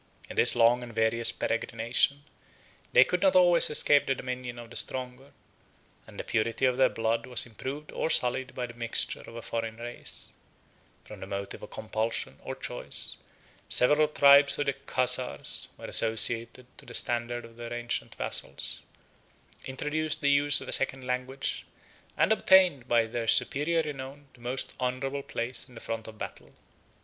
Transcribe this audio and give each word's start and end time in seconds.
In 0.31 0.35
this 0.35 0.55
long 0.55 0.81
and 0.81 0.95
various 0.95 1.31
peregrination, 1.31 2.23
they 2.91 3.03
could 3.03 3.21
not 3.21 3.35
always 3.35 3.69
escape 3.69 4.07
the 4.07 4.15
dominion 4.15 4.57
of 4.57 4.71
the 4.71 4.75
stronger; 4.75 5.31
and 6.07 6.19
the 6.19 6.23
purity 6.23 6.65
of 6.65 6.77
their 6.77 6.89
blood 6.89 7.27
was 7.27 7.45
improved 7.45 7.91
or 7.91 8.09
sullied 8.09 8.55
by 8.55 8.65
the 8.65 8.73
mixture 8.73 9.21
of 9.21 9.35
a 9.35 9.43
foreign 9.43 9.77
race: 9.77 10.31
from 11.03 11.21
a 11.21 11.27
motive 11.27 11.61
of 11.61 11.69
compulsion, 11.69 12.39
or 12.43 12.55
choice, 12.55 13.17
several 13.69 14.07
tribes 14.07 14.57
of 14.57 14.65
the 14.65 14.73
Chazars 14.73 15.67
were 15.77 15.85
associated 15.85 16.65
to 16.79 16.87
the 16.87 16.95
standard 16.95 17.45
of 17.45 17.57
their 17.57 17.71
ancient 17.71 18.15
vassals; 18.15 18.81
introduced 19.65 20.21
the 20.21 20.31
use 20.31 20.59
of 20.61 20.67
a 20.67 20.71
second 20.71 21.05
language; 21.05 21.63
and 22.17 22.31
obtained 22.31 22.87
by 22.87 23.05
their 23.05 23.27
superior 23.27 23.83
renown 23.83 24.29
the 24.33 24.41
most 24.41 24.73
honorable 24.79 25.21
place 25.21 25.69
in 25.69 25.75
the 25.75 25.79
front 25.79 26.07
of 26.07 26.17
battle. 26.17 26.55